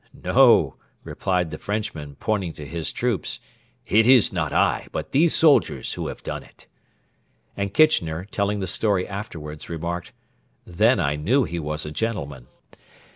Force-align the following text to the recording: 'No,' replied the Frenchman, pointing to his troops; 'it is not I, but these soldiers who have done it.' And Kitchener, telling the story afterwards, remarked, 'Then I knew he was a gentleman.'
'No,' 0.23 0.77
replied 1.03 1.51
the 1.51 1.59
Frenchman, 1.59 2.15
pointing 2.15 2.53
to 2.53 2.65
his 2.65 2.91
troops; 2.91 3.39
'it 3.85 4.07
is 4.07 4.33
not 4.33 4.51
I, 4.51 4.87
but 4.91 5.11
these 5.11 5.35
soldiers 5.35 5.93
who 5.93 6.07
have 6.07 6.23
done 6.23 6.41
it.' 6.41 6.65
And 7.55 7.71
Kitchener, 7.71 8.25
telling 8.31 8.61
the 8.61 8.65
story 8.65 9.07
afterwards, 9.07 9.69
remarked, 9.69 10.11
'Then 10.65 10.99
I 10.99 11.17
knew 11.17 11.43
he 11.43 11.59
was 11.59 11.85
a 11.85 11.91
gentleman.' 11.91 12.47